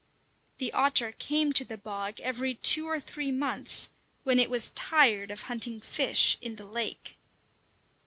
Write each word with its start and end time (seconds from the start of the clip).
The 0.57 0.73
otter 0.73 1.11
came 1.11 1.53
to 1.53 1.63
the 1.63 1.77
bog 1.77 2.19
every 2.21 2.55
two 2.55 2.87
or 2.87 2.99
three 2.99 3.31
months, 3.31 3.89
when 4.23 4.39
it 4.39 4.49
was 4.49 4.69
tired 4.69 5.29
of 5.29 5.43
hunting 5.43 5.79
fish 5.79 6.39
in 6.41 6.55
the 6.55 6.65
lake. 6.65 7.17